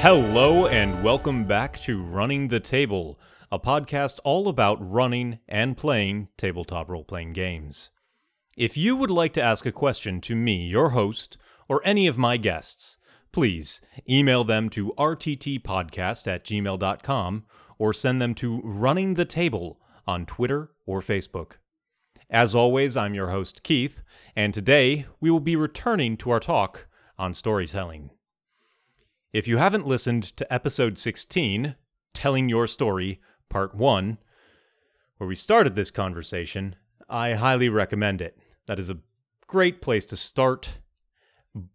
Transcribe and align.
Hello, 0.00 0.68
and 0.68 1.02
welcome 1.02 1.44
back 1.44 1.80
to 1.80 2.00
Running 2.00 2.46
the 2.46 2.60
Table, 2.60 3.18
a 3.50 3.58
podcast 3.58 4.20
all 4.22 4.46
about 4.46 4.78
running 4.80 5.40
and 5.48 5.76
playing 5.76 6.28
tabletop 6.36 6.88
role 6.88 7.02
playing 7.02 7.32
games. 7.32 7.90
If 8.56 8.76
you 8.76 8.94
would 8.94 9.10
like 9.10 9.32
to 9.32 9.42
ask 9.42 9.66
a 9.66 9.72
question 9.72 10.20
to 10.20 10.36
me, 10.36 10.68
your 10.68 10.90
host, 10.90 11.36
or 11.68 11.82
any 11.84 12.06
of 12.06 12.16
my 12.16 12.36
guests, 12.36 12.98
please 13.32 13.82
email 14.08 14.44
them 14.44 14.70
to 14.70 14.94
rttpodcast 14.96 16.28
at 16.28 16.44
gmail.com 16.44 17.44
or 17.76 17.92
send 17.92 18.22
them 18.22 18.36
to 18.36 18.60
Running 18.62 19.14
the 19.14 19.24
Table 19.24 19.80
on 20.06 20.26
Twitter 20.26 20.70
or 20.86 21.00
Facebook. 21.00 21.54
As 22.30 22.54
always, 22.54 22.96
I'm 22.96 23.14
your 23.14 23.30
host, 23.30 23.64
Keith, 23.64 24.02
and 24.36 24.54
today 24.54 25.06
we 25.18 25.28
will 25.28 25.40
be 25.40 25.56
returning 25.56 26.16
to 26.18 26.30
our 26.30 26.40
talk 26.40 26.86
on 27.18 27.34
storytelling. 27.34 28.10
If 29.30 29.46
you 29.46 29.58
haven't 29.58 29.86
listened 29.86 30.22
to 30.38 30.50
episode 30.50 30.96
16, 30.96 31.74
Telling 32.14 32.48
Your 32.48 32.66
Story, 32.66 33.20
Part 33.50 33.74
1, 33.74 34.16
where 35.18 35.28
we 35.28 35.36
started 35.36 35.74
this 35.74 35.90
conversation, 35.90 36.76
I 37.10 37.34
highly 37.34 37.68
recommend 37.68 38.22
it. 38.22 38.38
That 38.64 38.78
is 38.78 38.88
a 38.88 38.96
great 39.46 39.82
place 39.82 40.06
to 40.06 40.16
start, 40.16 40.78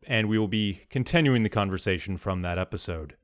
and 0.08 0.28
we 0.28 0.40
will 0.40 0.48
be 0.48 0.82
continuing 0.90 1.44
the 1.44 1.50
conversation 1.50 2.18
from 2.18 2.42
that 2.42 2.58
episode. 2.58 3.18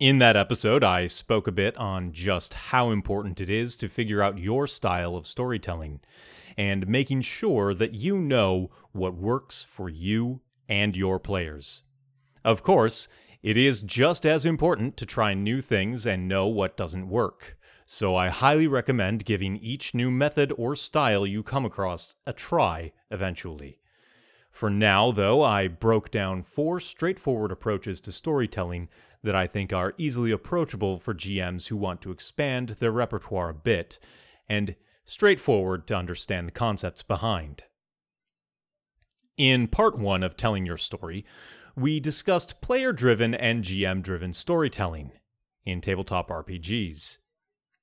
In 0.00 0.18
that 0.18 0.36
episode, 0.36 0.82
I 0.82 1.06
spoke 1.06 1.46
a 1.46 1.52
bit 1.52 1.76
on 1.76 2.12
just 2.12 2.54
how 2.54 2.90
important 2.90 3.40
it 3.40 3.50
is 3.50 3.76
to 3.76 3.88
figure 3.88 4.20
out 4.20 4.38
your 4.38 4.66
style 4.66 5.14
of 5.14 5.28
storytelling 5.28 6.00
and 6.56 6.88
making 6.88 7.20
sure 7.20 7.72
that 7.72 7.94
you 7.94 8.18
know 8.18 8.72
what 8.90 9.14
works 9.14 9.62
for 9.62 9.88
you 9.88 10.40
and 10.68 10.96
your 10.96 11.20
players. 11.20 11.82
Of 12.44 12.62
course, 12.62 13.08
it 13.42 13.56
is 13.56 13.82
just 13.82 14.26
as 14.26 14.44
important 14.44 14.96
to 14.98 15.06
try 15.06 15.34
new 15.34 15.60
things 15.60 16.06
and 16.06 16.28
know 16.28 16.46
what 16.46 16.76
doesn't 16.76 17.08
work. 17.08 17.56
So 17.86 18.16
I 18.16 18.28
highly 18.28 18.66
recommend 18.66 19.24
giving 19.24 19.56
each 19.56 19.94
new 19.94 20.10
method 20.10 20.52
or 20.56 20.76
style 20.76 21.26
you 21.26 21.42
come 21.42 21.64
across 21.64 22.16
a 22.26 22.32
try 22.32 22.92
eventually. 23.10 23.78
For 24.50 24.70
now, 24.70 25.10
though, 25.10 25.42
I 25.42 25.68
broke 25.68 26.10
down 26.10 26.42
four 26.42 26.80
straightforward 26.80 27.50
approaches 27.50 28.00
to 28.02 28.12
storytelling 28.12 28.88
that 29.22 29.34
I 29.34 29.46
think 29.46 29.72
are 29.72 29.94
easily 29.98 30.30
approachable 30.30 30.98
for 30.98 31.14
GMs 31.14 31.66
who 31.66 31.76
want 31.76 32.00
to 32.02 32.10
expand 32.10 32.70
their 32.78 32.92
repertoire 32.92 33.50
a 33.50 33.54
bit, 33.54 33.98
and 34.48 34.76
straightforward 35.06 35.86
to 35.88 35.96
understand 35.96 36.46
the 36.46 36.52
concepts 36.52 37.02
behind. 37.02 37.64
In 39.36 39.66
part 39.66 39.98
one 39.98 40.22
of 40.22 40.36
Telling 40.36 40.64
Your 40.64 40.76
Story, 40.76 41.24
we 41.76 41.98
discussed 41.98 42.60
player 42.60 42.92
driven 42.92 43.34
and 43.34 43.64
GM 43.64 44.02
driven 44.02 44.32
storytelling 44.32 45.12
in 45.64 45.80
tabletop 45.80 46.28
RPGs. 46.28 47.18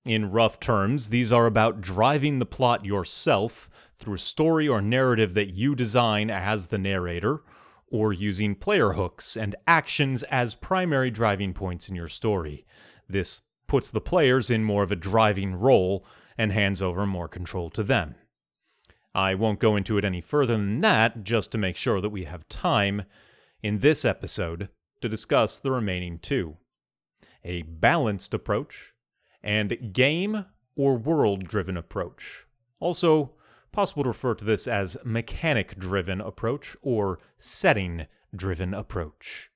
In 0.05 0.31
rough 0.31 0.59
terms, 0.59 1.09
these 1.09 1.31
are 1.31 1.45
about 1.45 1.81
driving 1.81 2.39
the 2.39 2.45
plot 2.45 2.85
yourself 2.85 3.69
through 3.97 4.15
a 4.15 4.19
story 4.19 4.67
or 4.67 4.81
narrative 4.81 5.33
that 5.35 5.53
you 5.53 5.75
design 5.75 6.29
as 6.29 6.67
the 6.67 6.77
narrator, 6.77 7.43
or 7.87 8.13
using 8.13 8.55
player 8.55 8.93
hooks 8.93 9.35
and 9.35 9.55
actions 9.67 10.23
as 10.23 10.55
primary 10.55 11.11
driving 11.11 11.53
points 11.53 11.89
in 11.89 11.95
your 11.95 12.07
story. 12.07 12.65
This 13.07 13.41
puts 13.67 13.91
the 13.91 14.01
players 14.01 14.49
in 14.49 14.63
more 14.63 14.83
of 14.83 14.91
a 14.91 14.95
driving 14.95 15.53
role 15.53 16.05
and 16.37 16.51
hands 16.51 16.81
over 16.81 17.05
more 17.05 17.27
control 17.27 17.69
to 17.71 17.83
them. 17.83 18.15
I 19.13 19.35
won't 19.35 19.59
go 19.59 19.75
into 19.75 19.97
it 19.97 20.05
any 20.05 20.21
further 20.21 20.53
than 20.53 20.79
that, 20.81 21.23
just 21.23 21.51
to 21.51 21.57
make 21.57 21.75
sure 21.75 21.99
that 21.99 22.09
we 22.09 22.23
have 22.23 22.47
time 22.47 23.03
in 23.63 23.79
this 23.79 24.05
episode 24.05 24.69
to 25.01 25.09
discuss 25.09 25.59
the 25.59 25.71
remaining 25.71 26.19
two 26.19 26.57
a 27.43 27.63
balanced 27.63 28.33
approach 28.33 28.93
and 29.43 29.93
game 29.93 30.45
or 30.75 30.95
world 30.95 31.43
driven 31.43 31.75
approach. 31.75 32.45
Also, 32.79 33.33
possible 33.71 34.03
to 34.03 34.09
refer 34.09 34.35
to 34.35 34.45
this 34.45 34.67
as 34.67 34.97
mechanic 35.03 35.77
driven 35.77 36.21
approach 36.21 36.75
or 36.81 37.19
setting 37.37 38.05
driven 38.35 38.73
approach. 38.73 39.49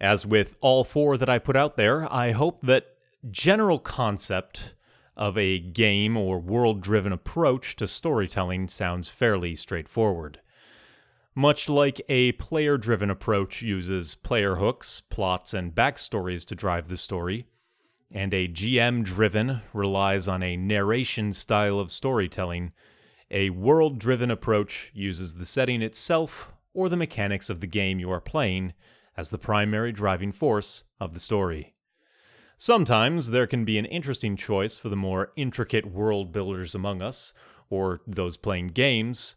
As 0.00 0.26
with 0.26 0.58
all 0.60 0.84
four 0.84 1.16
that 1.16 1.28
I 1.28 1.38
put 1.38 1.56
out 1.56 1.76
there, 1.76 2.12
I 2.12 2.32
hope 2.32 2.62
that 2.62 2.86
general 3.30 3.78
concept 3.78 4.74
of 5.16 5.36
a 5.36 5.58
game 5.58 6.16
or 6.16 6.38
world 6.38 6.80
driven 6.80 7.12
approach 7.12 7.74
to 7.76 7.88
storytelling 7.88 8.68
sounds 8.68 9.08
fairly 9.08 9.56
straightforward. 9.56 10.40
Much 11.34 11.68
like 11.68 12.00
a 12.08 12.32
player 12.32 12.76
driven 12.76 13.10
approach 13.10 13.62
uses 13.62 14.14
player 14.14 14.56
hooks, 14.56 15.00
plots, 15.00 15.54
and 15.54 15.74
backstories 15.74 16.44
to 16.44 16.54
drive 16.54 16.88
the 16.88 16.96
story, 16.96 17.46
and 18.14 18.32
a 18.32 18.48
GM 18.48 19.04
driven 19.04 19.60
relies 19.72 20.26
on 20.26 20.42
a 20.42 20.56
narration 20.56 21.32
style 21.32 21.78
of 21.78 21.90
storytelling, 21.90 22.72
a 23.30 23.50
world 23.50 23.98
driven 23.98 24.30
approach 24.30 24.90
uses 24.94 25.34
the 25.34 25.44
setting 25.44 25.82
itself 25.82 26.50
or 26.72 26.88
the 26.88 26.96
mechanics 26.96 27.50
of 27.50 27.60
the 27.60 27.66
game 27.66 28.00
you 28.00 28.10
are 28.10 28.20
playing 28.20 28.72
as 29.16 29.30
the 29.30 29.38
primary 29.38 29.92
driving 29.92 30.32
force 30.32 30.84
of 30.98 31.12
the 31.12 31.20
story. 31.20 31.74
Sometimes 32.56 33.30
there 33.30 33.46
can 33.46 33.64
be 33.64 33.78
an 33.78 33.84
interesting 33.84 34.36
choice 34.36 34.78
for 34.78 34.88
the 34.88 34.96
more 34.96 35.32
intricate 35.36 35.86
world 35.86 36.32
builders 36.32 36.74
among 36.74 37.02
us, 37.02 37.34
or 37.68 38.00
those 38.06 38.36
playing 38.36 38.68
games, 38.68 39.36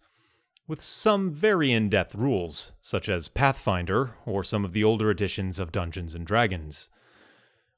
with 0.71 0.79
some 0.79 1.29
very 1.29 1.69
in 1.69 1.89
depth 1.89 2.15
rules, 2.15 2.71
such 2.79 3.09
as 3.09 3.27
Pathfinder 3.27 4.15
or 4.25 4.41
some 4.41 4.63
of 4.63 4.71
the 4.71 4.85
older 4.85 5.11
editions 5.11 5.59
of 5.59 5.69
Dungeons 5.69 6.15
and 6.15 6.25
Dragons. 6.25 6.87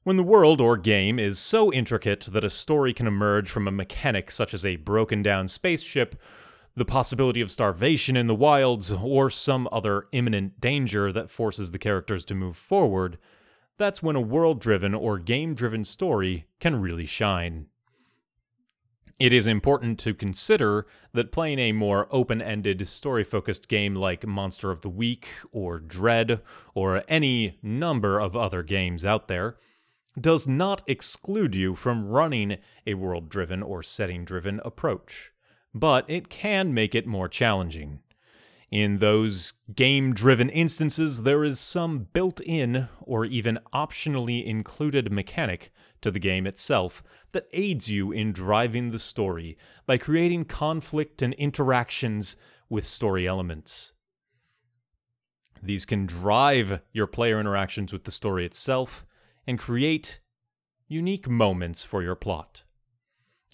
When 0.04 0.16
the 0.16 0.22
world 0.22 0.60
or 0.60 0.76
game 0.76 1.18
is 1.18 1.36
so 1.36 1.72
intricate 1.72 2.20
that 2.30 2.44
a 2.44 2.48
story 2.48 2.94
can 2.94 3.08
emerge 3.08 3.50
from 3.50 3.66
a 3.66 3.72
mechanic 3.72 4.30
such 4.30 4.54
as 4.54 4.64
a 4.64 4.76
broken 4.76 5.24
down 5.24 5.48
spaceship, 5.48 6.14
the 6.76 6.84
possibility 6.84 7.40
of 7.40 7.50
starvation 7.50 8.16
in 8.16 8.28
the 8.28 8.32
wilds, 8.32 8.92
or 8.92 9.28
some 9.28 9.68
other 9.72 10.06
imminent 10.12 10.60
danger 10.60 11.10
that 11.10 11.32
forces 11.32 11.72
the 11.72 11.80
characters 11.80 12.24
to 12.26 12.34
move 12.36 12.56
forward, 12.56 13.18
that's 13.76 14.04
when 14.04 14.14
a 14.14 14.20
world 14.20 14.60
driven 14.60 14.94
or 14.94 15.18
game 15.18 15.56
driven 15.56 15.82
story 15.82 16.46
can 16.60 16.80
really 16.80 17.06
shine. 17.06 17.66
It 19.20 19.32
is 19.32 19.46
important 19.46 20.00
to 20.00 20.12
consider 20.12 20.86
that 21.12 21.30
playing 21.30 21.60
a 21.60 21.72
more 21.72 22.08
open 22.10 22.42
ended, 22.42 22.88
story 22.88 23.22
focused 23.22 23.68
game 23.68 23.94
like 23.94 24.26
Monster 24.26 24.72
of 24.72 24.80
the 24.80 24.88
Week 24.88 25.28
or 25.52 25.78
Dread 25.78 26.40
or 26.74 27.04
any 27.06 27.58
number 27.62 28.18
of 28.18 28.36
other 28.36 28.64
games 28.64 29.04
out 29.04 29.28
there 29.28 29.56
does 30.20 30.48
not 30.48 30.82
exclude 30.88 31.54
you 31.54 31.76
from 31.76 32.08
running 32.08 32.58
a 32.86 32.94
world 32.94 33.28
driven 33.28 33.62
or 33.62 33.84
setting 33.84 34.24
driven 34.24 34.60
approach, 34.64 35.32
but 35.72 36.04
it 36.08 36.28
can 36.28 36.74
make 36.74 36.94
it 36.94 37.06
more 37.06 37.28
challenging. 37.28 38.00
In 38.70 38.98
those 38.98 39.52
game 39.76 40.12
driven 40.12 40.48
instances, 40.50 41.22
there 41.22 41.44
is 41.44 41.60
some 41.60 42.08
built 42.12 42.40
in 42.40 42.88
or 43.00 43.24
even 43.24 43.60
optionally 43.72 44.44
included 44.44 45.12
mechanic 45.12 45.72
to 46.04 46.10
the 46.10 46.20
game 46.20 46.46
itself 46.46 47.02
that 47.32 47.48
aids 47.54 47.90
you 47.90 48.12
in 48.12 48.30
driving 48.30 48.90
the 48.90 48.98
story 48.98 49.56
by 49.86 49.96
creating 49.96 50.44
conflict 50.44 51.22
and 51.22 51.32
interactions 51.34 52.36
with 52.68 52.84
story 52.84 53.26
elements. 53.26 53.94
These 55.62 55.86
can 55.86 56.04
drive 56.04 56.82
your 56.92 57.06
player 57.06 57.40
interactions 57.40 57.90
with 57.90 58.04
the 58.04 58.10
story 58.10 58.44
itself 58.44 59.06
and 59.46 59.58
create 59.58 60.20
unique 60.88 61.26
moments 61.26 61.84
for 61.84 62.02
your 62.02 62.14
plot. 62.14 62.64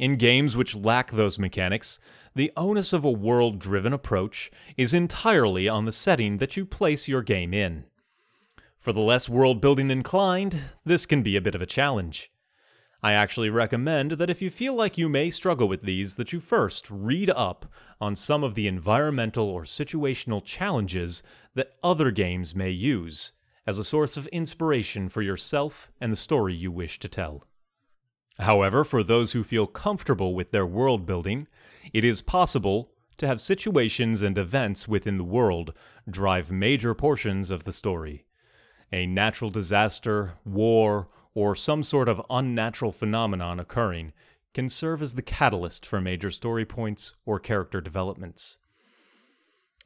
In 0.00 0.16
games 0.16 0.56
which 0.56 0.74
lack 0.74 1.12
those 1.12 1.38
mechanics, 1.38 2.00
the 2.34 2.50
onus 2.56 2.92
of 2.92 3.04
a 3.04 3.12
world 3.12 3.60
driven 3.60 3.92
approach 3.92 4.50
is 4.76 4.92
entirely 4.92 5.68
on 5.68 5.84
the 5.84 5.92
setting 5.92 6.38
that 6.38 6.56
you 6.56 6.66
place 6.66 7.06
your 7.06 7.22
game 7.22 7.54
in. 7.54 7.84
For 8.80 8.92
the 8.92 9.00
less 9.00 9.28
world 9.28 9.60
building 9.60 9.88
inclined, 9.88 10.60
this 10.84 11.06
can 11.06 11.22
be 11.22 11.36
a 11.36 11.40
bit 11.40 11.54
of 11.54 11.62
a 11.62 11.66
challenge. 11.66 12.32
I 13.02 13.12
actually 13.12 13.48
recommend 13.48 14.12
that 14.12 14.28
if 14.28 14.42
you 14.42 14.50
feel 14.50 14.74
like 14.74 14.98
you 14.98 15.08
may 15.08 15.30
struggle 15.30 15.68
with 15.68 15.82
these, 15.82 16.16
that 16.16 16.32
you 16.32 16.40
first 16.40 16.90
read 16.90 17.30
up 17.30 17.64
on 18.00 18.14
some 18.14 18.44
of 18.44 18.54
the 18.54 18.66
environmental 18.66 19.48
or 19.48 19.62
situational 19.62 20.44
challenges 20.44 21.22
that 21.54 21.76
other 21.82 22.10
games 22.10 22.54
may 22.54 22.70
use 22.70 23.32
as 23.66 23.78
a 23.78 23.84
source 23.84 24.16
of 24.16 24.26
inspiration 24.28 25.08
for 25.08 25.22
yourself 25.22 25.90
and 26.00 26.12
the 26.12 26.16
story 26.16 26.54
you 26.54 26.70
wish 26.70 26.98
to 26.98 27.08
tell. 27.08 27.44
However, 28.38 28.84
for 28.84 29.02
those 29.02 29.32
who 29.32 29.44
feel 29.44 29.66
comfortable 29.66 30.34
with 30.34 30.50
their 30.50 30.66
world 30.66 31.06
building, 31.06 31.46
it 31.92 32.04
is 32.04 32.20
possible 32.20 32.92
to 33.16 33.26
have 33.26 33.40
situations 33.40 34.22
and 34.22 34.36
events 34.36 34.88
within 34.88 35.18
the 35.18 35.24
world 35.24 35.74
drive 36.08 36.50
major 36.50 36.94
portions 36.94 37.50
of 37.50 37.64
the 37.64 37.72
story. 37.72 38.24
A 38.92 39.06
natural 39.06 39.50
disaster, 39.50 40.34
war, 40.44 41.08
or 41.34 41.54
some 41.54 41.82
sort 41.82 42.08
of 42.08 42.22
unnatural 42.30 42.92
phenomenon 42.92 43.60
occurring 43.60 44.12
can 44.52 44.68
serve 44.68 45.00
as 45.00 45.14
the 45.14 45.22
catalyst 45.22 45.86
for 45.86 46.00
major 46.00 46.30
story 46.30 46.64
points 46.64 47.14
or 47.24 47.38
character 47.38 47.80
developments. 47.80 48.58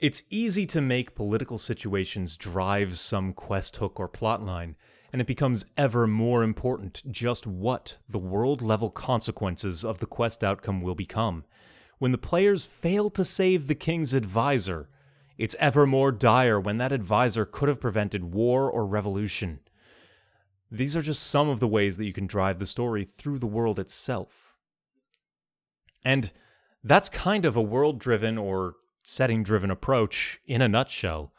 It's 0.00 0.24
easy 0.28 0.66
to 0.66 0.80
make 0.80 1.14
political 1.14 1.58
situations 1.58 2.36
drive 2.36 2.98
some 2.98 3.32
quest 3.32 3.76
hook 3.76 4.00
or 4.00 4.08
plotline, 4.08 4.74
and 5.12 5.20
it 5.20 5.26
becomes 5.26 5.66
ever 5.76 6.06
more 6.06 6.42
important 6.42 7.02
just 7.10 7.46
what 7.46 7.98
the 8.08 8.18
world 8.18 8.60
level 8.60 8.90
consequences 8.90 9.84
of 9.84 10.00
the 10.00 10.06
quest 10.06 10.42
outcome 10.42 10.80
will 10.82 10.96
become. 10.96 11.44
When 11.98 12.10
the 12.10 12.18
players 12.18 12.64
fail 12.64 13.08
to 13.10 13.24
save 13.24 13.66
the 13.66 13.76
king's 13.76 14.14
advisor, 14.14 14.88
it's 15.38 15.56
ever 15.58 15.86
more 15.86 16.10
dire 16.10 16.58
when 16.58 16.78
that 16.78 16.92
advisor 16.92 17.44
could 17.44 17.68
have 17.68 17.80
prevented 17.80 18.34
war 18.34 18.68
or 18.68 18.84
revolution. 18.84 19.60
These 20.74 20.96
are 20.96 21.02
just 21.02 21.28
some 21.28 21.48
of 21.48 21.60
the 21.60 21.68
ways 21.68 21.96
that 21.98 22.04
you 22.04 22.12
can 22.12 22.26
drive 22.26 22.58
the 22.58 22.66
story 22.66 23.04
through 23.04 23.38
the 23.38 23.46
world 23.46 23.78
itself. 23.78 24.56
And 26.04 26.32
that's 26.82 27.08
kind 27.08 27.44
of 27.44 27.56
a 27.56 27.62
world 27.62 28.00
driven 28.00 28.36
or 28.36 28.74
setting 29.04 29.44
driven 29.44 29.70
approach 29.70 30.40
in 30.46 30.60
a 30.60 30.68
nutshell. 30.68 31.32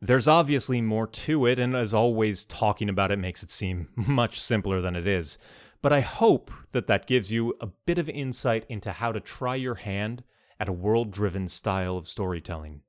There's 0.00 0.28
obviously 0.28 0.80
more 0.80 1.08
to 1.08 1.44
it, 1.46 1.58
and 1.58 1.74
as 1.74 1.92
always, 1.92 2.44
talking 2.44 2.88
about 2.88 3.10
it 3.10 3.18
makes 3.18 3.42
it 3.42 3.50
seem 3.50 3.88
much 3.96 4.40
simpler 4.40 4.80
than 4.80 4.94
it 4.94 5.08
is. 5.08 5.38
But 5.82 5.92
I 5.92 6.00
hope 6.00 6.52
that 6.70 6.86
that 6.86 7.08
gives 7.08 7.32
you 7.32 7.56
a 7.60 7.66
bit 7.66 7.98
of 7.98 8.08
insight 8.08 8.64
into 8.68 8.92
how 8.92 9.10
to 9.10 9.18
try 9.18 9.56
your 9.56 9.74
hand 9.74 10.22
at 10.60 10.68
a 10.68 10.72
world 10.72 11.10
driven 11.10 11.48
style 11.48 11.96
of 11.96 12.06
storytelling. 12.06 12.82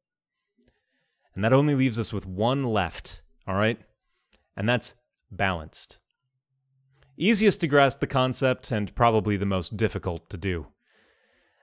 And 1.34 1.44
that 1.44 1.54
only 1.54 1.74
leaves 1.74 1.98
us 1.98 2.14
with 2.14 2.28
one 2.28 2.64
left, 2.64 3.22
all 3.48 3.56
right? 3.56 3.80
And 4.56 4.70
that's 4.70 4.94
balanced. 5.32 5.98
Easiest 7.18 7.60
to 7.62 7.68
grasp 7.68 8.00
the 8.00 8.08
concept, 8.08 8.72
and 8.72 8.96
probably 8.96 9.36
the 9.36 9.46
most 9.46 9.76
difficult 9.76 10.30
to 10.30 10.38
do. 10.38 10.68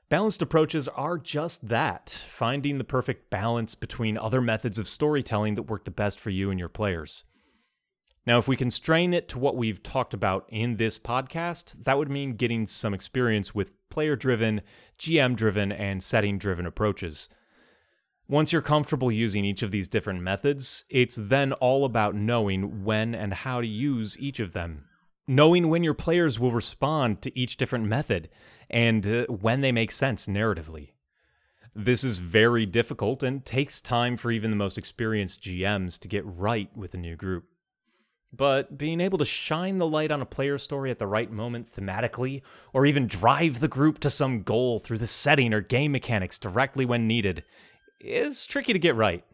Balanced 0.08 0.42
approaches 0.42 0.86
are 0.86 1.18
just 1.18 1.68
that 1.68 2.10
finding 2.10 2.78
the 2.78 2.84
perfect 2.84 3.28
balance 3.28 3.74
between 3.74 4.16
other 4.16 4.40
methods 4.40 4.78
of 4.78 4.86
storytelling 4.86 5.56
that 5.56 5.62
work 5.64 5.84
the 5.84 5.90
best 5.90 6.20
for 6.20 6.30
you 6.30 6.50
and 6.50 6.60
your 6.60 6.68
players. 6.68 7.24
Now, 8.26 8.38
if 8.38 8.48
we 8.48 8.56
constrain 8.56 9.14
it 9.14 9.28
to 9.30 9.38
what 9.38 9.56
we've 9.56 9.82
talked 9.82 10.12
about 10.12 10.46
in 10.48 10.76
this 10.76 10.98
podcast, 10.98 11.84
that 11.84 11.96
would 11.96 12.10
mean 12.10 12.36
getting 12.36 12.66
some 12.66 12.92
experience 12.92 13.54
with 13.54 13.72
player 13.88 14.14
driven, 14.14 14.62
GM 14.98 15.36
driven, 15.36 15.72
and 15.72 16.02
setting 16.02 16.38
driven 16.38 16.66
approaches. 16.66 17.28
Once 18.28 18.52
you're 18.52 18.62
comfortable 18.62 19.10
using 19.10 19.44
each 19.44 19.62
of 19.62 19.70
these 19.70 19.88
different 19.88 20.20
methods, 20.20 20.84
it's 20.90 21.16
then 21.20 21.52
all 21.54 21.84
about 21.84 22.14
knowing 22.14 22.84
when 22.84 23.14
and 23.14 23.32
how 23.32 23.60
to 23.60 23.66
use 23.66 24.18
each 24.18 24.40
of 24.40 24.52
them 24.52 24.84
knowing 25.28 25.68
when 25.68 25.82
your 25.82 25.94
players 25.94 26.38
will 26.38 26.52
respond 26.52 27.20
to 27.22 27.38
each 27.38 27.56
different 27.56 27.84
method 27.84 28.28
and 28.70 29.06
uh, 29.06 29.24
when 29.26 29.60
they 29.60 29.72
make 29.72 29.90
sense 29.90 30.26
narratively. 30.26 30.90
This 31.74 32.04
is 32.04 32.18
very 32.18 32.64
difficult 32.64 33.22
and 33.22 33.44
takes 33.44 33.80
time 33.80 34.16
for 34.16 34.30
even 34.30 34.50
the 34.50 34.56
most 34.56 34.78
experienced 34.78 35.42
GMs 35.42 35.98
to 36.00 36.08
get 36.08 36.24
right 36.24 36.74
with 36.76 36.94
a 36.94 36.98
new 36.98 37.16
group. 37.16 37.44
But 38.32 38.78
being 38.78 39.00
able 39.00 39.18
to 39.18 39.24
shine 39.24 39.78
the 39.78 39.86
light 39.86 40.10
on 40.10 40.22
a 40.22 40.26
player 40.26 40.58
story 40.58 40.90
at 40.90 40.98
the 40.98 41.06
right 41.06 41.30
moment 41.30 41.70
thematically, 41.72 42.42
or 42.72 42.86
even 42.86 43.06
drive 43.06 43.60
the 43.60 43.68
group 43.68 43.98
to 44.00 44.10
some 44.10 44.42
goal 44.42 44.78
through 44.78 44.98
the 44.98 45.06
setting 45.06 45.52
or 45.52 45.60
game 45.60 45.92
mechanics 45.92 46.38
directly 46.38 46.84
when 46.84 47.06
needed, 47.06 47.44
is 48.00 48.46
tricky 48.46 48.72
to 48.72 48.78
get 48.78 48.94
right. 48.94 49.24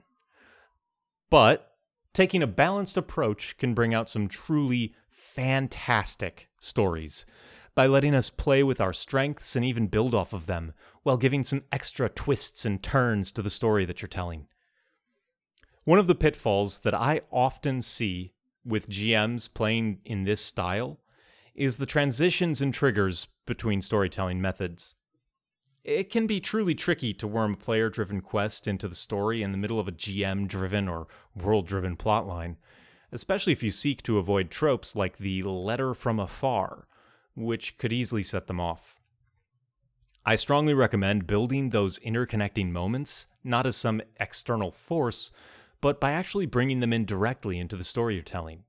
But 1.30 1.72
taking 2.12 2.42
a 2.42 2.46
balanced 2.46 2.96
approach 2.96 3.56
can 3.56 3.74
bring 3.74 3.94
out 3.94 4.08
some 4.08 4.28
truly 4.28 4.94
fantastic 5.08 6.48
stories 6.60 7.24
by 7.74 7.86
letting 7.86 8.14
us 8.14 8.28
play 8.28 8.62
with 8.62 8.80
our 8.80 8.92
strengths 8.92 9.56
and 9.56 9.64
even 9.64 9.86
build 9.86 10.14
off 10.14 10.32
of 10.32 10.46
them, 10.46 10.74
while 11.02 11.16
giving 11.16 11.42
some 11.42 11.64
extra 11.72 12.08
twists 12.08 12.64
and 12.66 12.82
turns 12.82 13.32
to 13.32 13.42
the 13.42 13.50
story 13.50 13.84
that 13.84 14.02
you're 14.02 14.08
telling. 14.08 14.46
One 15.84 15.98
of 15.98 16.06
the 16.06 16.14
pitfalls 16.14 16.80
that 16.80 16.94
I 16.94 17.22
often 17.32 17.82
see 17.82 18.34
with 18.64 18.88
GMs 18.88 19.52
playing 19.52 20.00
in 20.04 20.24
this 20.24 20.40
style 20.40 21.00
is 21.54 21.76
the 21.76 21.86
transitions 21.86 22.62
and 22.62 22.72
triggers 22.72 23.26
between 23.46 23.80
storytelling 23.80 24.40
methods. 24.40 24.94
It 25.84 26.10
can 26.10 26.28
be 26.28 26.38
truly 26.40 26.76
tricky 26.76 27.12
to 27.14 27.26
worm 27.26 27.54
a 27.54 27.56
player 27.56 27.90
driven 27.90 28.20
quest 28.20 28.68
into 28.68 28.86
the 28.86 28.94
story 28.94 29.42
in 29.42 29.50
the 29.50 29.58
middle 29.58 29.80
of 29.80 29.88
a 29.88 29.92
GM 29.92 30.46
driven 30.46 30.88
or 30.88 31.08
world 31.34 31.66
driven 31.66 31.96
plotline, 31.96 32.56
especially 33.10 33.52
if 33.52 33.64
you 33.64 33.72
seek 33.72 34.02
to 34.04 34.18
avoid 34.18 34.48
tropes 34.48 34.94
like 34.94 35.18
the 35.18 35.42
letter 35.42 35.92
from 35.92 36.20
afar, 36.20 36.86
which 37.34 37.78
could 37.78 37.92
easily 37.92 38.22
set 38.22 38.46
them 38.46 38.60
off. 38.60 39.00
I 40.24 40.36
strongly 40.36 40.72
recommend 40.72 41.26
building 41.26 41.70
those 41.70 41.98
interconnecting 41.98 42.70
moments, 42.70 43.26
not 43.42 43.66
as 43.66 43.74
some 43.74 44.02
external 44.20 44.70
force, 44.70 45.32
but 45.80 45.98
by 45.98 46.12
actually 46.12 46.46
bringing 46.46 46.78
them 46.78 46.92
in 46.92 47.04
directly 47.04 47.58
into 47.58 47.74
the 47.74 47.82
story 47.82 48.14
you're 48.14 48.22
telling. 48.22 48.62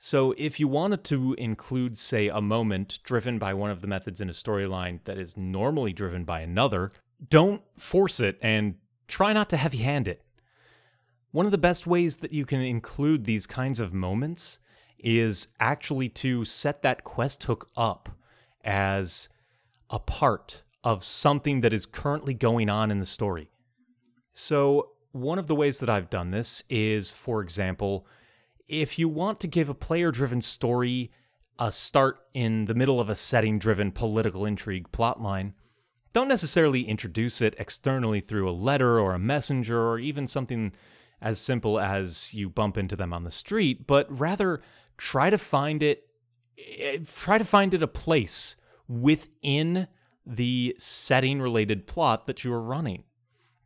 So, 0.00 0.32
if 0.38 0.60
you 0.60 0.68
wanted 0.68 1.02
to 1.04 1.34
include, 1.34 1.98
say, 1.98 2.28
a 2.28 2.40
moment 2.40 3.00
driven 3.02 3.36
by 3.40 3.52
one 3.52 3.72
of 3.72 3.80
the 3.80 3.88
methods 3.88 4.20
in 4.20 4.30
a 4.30 4.32
storyline 4.32 5.00
that 5.06 5.18
is 5.18 5.36
normally 5.36 5.92
driven 5.92 6.22
by 6.22 6.40
another, 6.40 6.92
don't 7.28 7.62
force 7.76 8.20
it 8.20 8.38
and 8.40 8.76
try 9.08 9.32
not 9.32 9.50
to 9.50 9.56
heavy 9.56 9.78
hand 9.78 10.06
it. 10.06 10.22
One 11.32 11.46
of 11.46 11.52
the 11.52 11.58
best 11.58 11.84
ways 11.84 12.18
that 12.18 12.32
you 12.32 12.46
can 12.46 12.60
include 12.60 13.24
these 13.24 13.44
kinds 13.44 13.80
of 13.80 13.92
moments 13.92 14.60
is 15.00 15.48
actually 15.58 16.10
to 16.10 16.44
set 16.44 16.82
that 16.82 17.02
quest 17.02 17.42
hook 17.42 17.68
up 17.76 18.08
as 18.62 19.28
a 19.90 19.98
part 19.98 20.62
of 20.84 21.02
something 21.02 21.60
that 21.62 21.72
is 21.72 21.86
currently 21.86 22.34
going 22.34 22.70
on 22.70 22.92
in 22.92 23.00
the 23.00 23.04
story. 23.04 23.50
So, 24.32 24.92
one 25.10 25.40
of 25.40 25.48
the 25.48 25.56
ways 25.56 25.80
that 25.80 25.90
I've 25.90 26.08
done 26.08 26.30
this 26.30 26.62
is, 26.70 27.10
for 27.10 27.42
example, 27.42 28.06
if 28.68 28.98
you 28.98 29.08
want 29.08 29.40
to 29.40 29.48
give 29.48 29.68
a 29.68 29.74
player 29.74 30.10
driven 30.10 30.40
story 30.40 31.10
a 31.58 31.72
start 31.72 32.20
in 32.34 32.66
the 32.66 32.74
middle 32.74 33.00
of 33.00 33.08
a 33.08 33.14
setting 33.14 33.58
driven 33.58 33.90
political 33.90 34.44
intrigue 34.44 34.90
plotline, 34.92 35.52
don't 36.12 36.28
necessarily 36.28 36.82
introduce 36.82 37.40
it 37.40 37.56
externally 37.58 38.20
through 38.20 38.48
a 38.48 38.52
letter 38.52 39.00
or 39.00 39.14
a 39.14 39.18
messenger 39.18 39.80
or 39.80 39.98
even 39.98 40.26
something 40.26 40.72
as 41.20 41.40
simple 41.40 41.80
as 41.80 42.32
you 42.32 42.48
bump 42.48 42.78
into 42.78 42.94
them 42.94 43.12
on 43.12 43.24
the 43.24 43.30
street, 43.30 43.86
but 43.86 44.06
rather 44.18 44.60
try 44.96 45.30
to 45.30 45.38
find 45.38 45.82
it 45.82 46.04
eh, 46.58 46.98
try 47.06 47.38
to 47.38 47.44
find 47.44 47.74
it 47.74 47.82
a 47.82 47.88
place 47.88 48.56
within 48.86 49.88
the 50.24 50.74
setting 50.78 51.40
related 51.40 51.86
plot 51.86 52.26
that 52.26 52.44
you 52.44 52.52
are 52.52 52.62
running. 52.62 53.04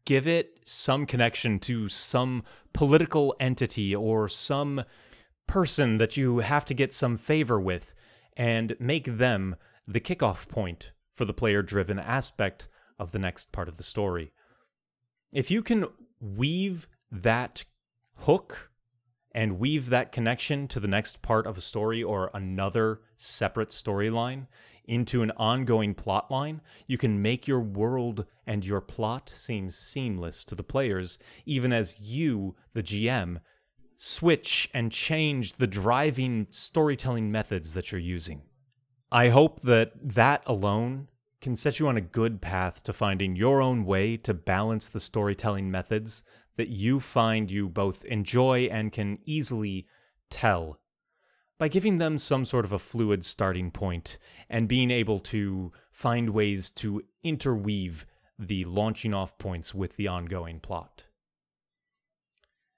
Give 0.05 0.27
it 0.27 0.59
some 0.65 1.07
connection 1.07 1.59
to 1.61 1.89
some 1.89 2.43
political 2.73 3.37
entity 3.39 3.95
or 3.95 4.29
some 4.29 4.85
person 5.47 5.99
that 5.99 6.17
you 6.17 6.39
have 6.39 6.65
to 6.65 6.75
get 6.75 6.93
some 6.93 7.17
favor 7.17 7.61
with 7.61 7.95
and 8.37 8.75
make 8.81 9.05
them 9.05 9.57
the 9.87 10.01
kickoff 10.01 10.49
point 10.49 10.93
for 11.15 11.25
the 11.25 11.35
player 11.35 11.63
driven 11.63 11.99
aspect 11.99 12.69
of 12.99 13.13
the 13.13 13.19
next 13.19 13.53
part 13.53 13.69
of 13.69 13.77
the 13.77 13.83
story. 13.83 14.33
If 15.33 15.51
you 15.51 15.63
can 15.63 15.87
weave 16.21 16.89
that 17.11 17.65
hook 18.17 18.72
and 19.35 19.59
weave 19.59 19.89
that 19.89 20.13
connection 20.13 20.69
to 20.69 20.81
the 20.81 20.89
next 20.89 21.23
part 21.23 21.47
of 21.47 21.57
a 21.57 21.63
story 21.63 22.03
or 22.03 22.31
another 22.35 23.01
separate 23.17 23.71
storyline 23.71 24.47
into 24.85 25.23
an 25.23 25.31
ongoing 25.33 25.95
plot 25.95 26.31
line, 26.31 26.61
you 26.87 26.99
can 26.99 27.23
make 27.23 27.47
your 27.47 27.61
world 27.61 28.27
and 28.47 28.65
your 28.65 28.81
plot 28.81 29.31
seem 29.33 29.71
seamless 29.71 30.45
to 30.45 30.55
the 30.55 30.63
players, 30.63 31.19
even 31.47 31.73
as 31.73 32.01
you, 32.01 32.57
the 32.75 32.83
GM, 32.83 33.41
switch 33.97 34.69
and 34.75 34.91
change 34.91 35.55
the 35.55 35.67
driving 35.67 36.47
storytelling 36.51 37.31
methods 37.31 37.75
that 37.75 37.93
you're 37.93 38.01
using. 38.01 38.43
I 39.11 39.29
hope 39.29 39.61
that 39.63 39.93
that 40.03 40.43
alone 40.47 41.09
can 41.41 41.57
set 41.57 41.79
you 41.79 41.89
on 41.89 41.97
a 41.97 42.01
good 42.01 42.41
path 42.41 42.83
to 42.85 42.93
finding 42.93 43.37
your 43.37 43.61
own 43.61 43.85
way 43.85 44.17
to 44.17 44.33
balance 44.33 44.89
the 44.89 45.01
storytelling 45.01 45.71
methods 45.71 46.25
that 46.57 46.69
you 46.69 47.01
find 47.01 47.51
you 47.51 47.69
both 47.69 48.05
enjoy 48.05 48.65
and 48.65 48.93
can 48.93 49.19
easily 49.25 49.87
tell 50.31 50.79
by 51.59 51.69
giving 51.69 51.99
them 51.99 52.19
some 52.19 52.45
sort 52.45 52.65
of 52.65 52.73
a 52.73 52.79
fluid 52.79 53.25
starting 53.25 53.71
point 53.71 54.19
and 54.51 54.69
being 54.69 54.91
able 54.91 55.19
to 55.21 55.73
find 55.91 56.31
ways 56.31 56.71
to 56.71 57.03
interweave 57.23 58.05
the 58.39 58.65
launching 58.65 59.15
off 59.15 59.39
points 59.39 59.75
with 59.75 59.97
the 59.97 60.09
ongoing 60.09 60.59
plot. 60.59 61.05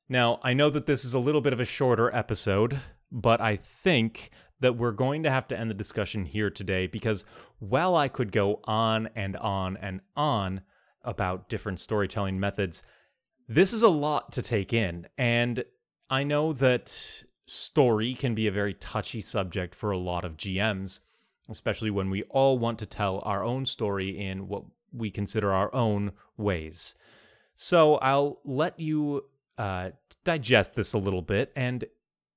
Now, 0.08 0.38
I 0.42 0.52
know 0.52 0.68
that 0.68 0.86
this 0.86 1.04
is 1.04 1.14
a 1.14 1.18
little 1.18 1.40
bit 1.40 1.54
of 1.54 1.60
a 1.60 1.64
shorter 1.64 2.14
episode, 2.14 2.78
but 3.10 3.40
I 3.40 3.56
think 3.56 4.30
that 4.60 4.76
we're 4.76 4.92
going 4.92 5.22
to 5.22 5.30
have 5.30 5.48
to 5.48 5.58
end 5.58 5.70
the 5.70 5.74
discussion 5.74 6.26
here 6.26 6.50
today 6.50 6.86
because 6.86 7.24
while 7.58 7.96
I 7.96 8.08
could 8.08 8.32
go 8.32 8.60
on 8.64 9.08
and 9.16 9.36
on 9.36 9.76
and 9.78 10.00
on 10.14 10.60
about 11.02 11.48
different 11.48 11.80
storytelling 11.80 12.38
methods, 12.38 12.82
this 13.48 13.72
is 13.72 13.82
a 13.82 13.88
lot 13.88 14.32
to 14.32 14.42
take 14.42 14.72
in. 14.72 15.06
And 15.18 15.64
I 16.10 16.24
know 16.24 16.52
that 16.54 17.24
story 17.46 18.14
can 18.14 18.34
be 18.34 18.46
a 18.46 18.52
very 18.52 18.74
touchy 18.74 19.20
subject 19.20 19.74
for 19.74 19.90
a 19.90 19.98
lot 19.98 20.24
of 20.24 20.36
GMs, 20.36 21.00
especially 21.48 21.90
when 21.90 22.10
we 22.10 22.22
all 22.24 22.58
want 22.58 22.78
to 22.80 22.86
tell 22.86 23.20
our 23.24 23.44
own 23.44 23.66
story 23.66 24.18
in 24.18 24.48
what 24.48 24.64
we 24.92 25.10
consider 25.10 25.52
our 25.52 25.74
own 25.74 26.12
ways. 26.36 26.94
So 27.54 27.96
I'll 27.96 28.40
let 28.44 28.78
you 28.78 29.24
uh, 29.58 29.90
digest 30.24 30.74
this 30.74 30.92
a 30.92 30.98
little 30.98 31.22
bit. 31.22 31.52
And 31.54 31.84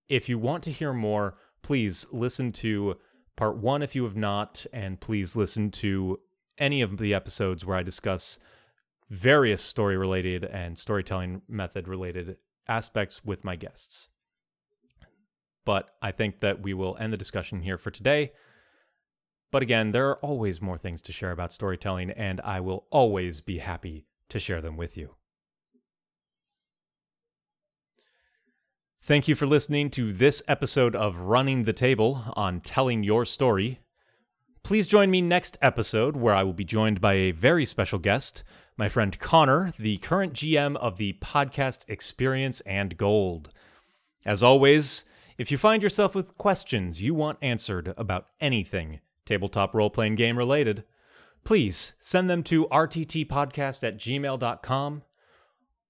if 0.10 0.30
you 0.30 0.38
want 0.38 0.64
to 0.64 0.72
hear 0.72 0.94
more, 0.94 1.38
please 1.62 2.06
listen 2.12 2.52
to 2.54 2.98
part 3.36 3.58
one 3.58 3.82
if 3.82 3.96
you 3.96 4.04
have 4.04 4.16
not, 4.16 4.66
and 4.74 5.00
please 5.00 5.36
listen 5.36 5.72
to 5.72 6.20
any 6.58 6.82
of 6.82 6.98
the 6.98 7.14
episodes 7.14 7.66
where 7.66 7.78
I 7.78 7.84
discuss 7.84 8.40
various 9.10 9.62
story 9.62 9.98
related 9.98 10.44
and 10.44 10.78
storytelling 10.78 11.42
method 11.48 11.88
related 11.88 12.38
aspects 12.68 13.24
with 13.24 13.44
my 13.44 13.56
guests. 13.56 14.10
But 15.66 15.96
I 16.02 16.12
think 16.12 16.40
that 16.42 16.62
we 16.62 16.74
will 16.74 16.98
end 17.00 17.14
the 17.14 17.18
discussion 17.18 17.62
here 17.62 17.78
for 17.78 17.92
today. 17.92 18.32
But 19.52 19.62
again, 19.62 19.92
there 19.92 20.10
are 20.10 20.18
always 20.18 20.62
more 20.62 20.78
things 20.78 21.02
to 21.04 21.14
share 21.14 21.32
about 21.32 21.54
storytelling, 21.54 22.12
and 22.12 22.42
I 22.42 22.60
will 22.60 22.86
always 22.90 23.42
be 23.42 23.60
happy 23.60 24.06
to 24.30 24.40
share 24.40 24.62
them 24.62 24.76
with 24.76 24.98
you. 24.98 25.16
Thank 29.02 29.30
you 29.30 29.36
for 29.36 29.46
listening 29.46 29.90
to 29.92 30.12
this 30.12 30.44
episode 30.50 30.94
of 30.94 31.18
Running 31.18 31.64
the 31.64 31.72
Table 31.72 32.24
on 32.36 32.60
Telling 32.60 33.04
Your 33.04 33.24
Story. 33.24 33.80
Please 34.68 34.86
join 34.86 35.10
me 35.10 35.22
next 35.22 35.58
episode 35.62 36.18
where 36.18 36.36
I 36.36 36.44
will 36.44 36.52
be 36.52 36.66
joined 36.66 37.00
by 37.00 37.14
a 37.14 37.32
very 37.32 37.64
special 37.64 38.00
guest, 38.00 38.44
my 38.76 38.90
friend 38.90 39.18
Connor, 39.18 39.72
the 39.80 39.96
current 40.00 40.34
GM 40.34 40.76
of 40.76 40.98
the 40.98 41.14
podcast 41.22 41.86
Experience 41.88 42.60
and 42.60 42.98
Gold. 42.98 43.50
As 44.26 44.44
always, 44.44 45.06
if 45.38 45.54
you 45.54 45.58
find 45.58 45.82
yourself 45.82 46.14
with 46.14 46.38
questions 46.38 47.02
you 47.02 47.14
want 47.14 47.38
answered 47.42 47.94
about 47.96 48.28
anything 48.42 49.00
tabletop 49.26 49.74
role 49.74 49.90
playing 49.90 50.16
game 50.16 50.38
related, 50.38 50.84
please 51.46 51.94
send 52.00 52.30
them 52.30 52.44
to 52.44 52.68
rttpodcast 52.68 53.88
at 53.88 53.98
gmail.com. 53.98 55.02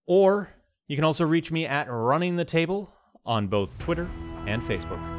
Or 0.05 0.50
you 0.86 0.96
can 0.96 1.03
also 1.03 1.25
reach 1.25 1.51
me 1.51 1.65
at 1.65 1.89
Running 1.89 2.36
the 2.36 2.46
Table 2.46 2.93
on 3.25 3.48
both 3.48 3.79
Twitter 3.79 4.07
and 4.46 4.62
Facebook. 4.62 5.16